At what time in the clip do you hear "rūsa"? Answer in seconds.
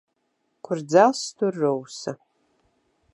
1.65-2.15